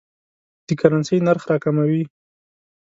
د 0.67 0.69
کرنسۍ 0.79 1.17
نرخ 1.25 1.43
راکموي. 1.51 2.03